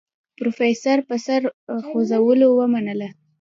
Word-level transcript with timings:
پروفيسر 0.37 0.97
په 1.07 1.15
سر 1.25 1.41
خوځولو 1.87 2.47
ومنله. 2.53 3.09